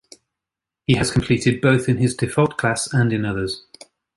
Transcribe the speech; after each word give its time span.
He 0.87 0.95
has 0.95 1.11
competed 1.11 1.61
both 1.61 1.87
in 1.87 1.97
his 1.97 2.15
default 2.15 2.57
class 2.57 2.91
and 2.91 3.13
in 3.13 3.23
others. 3.23 3.67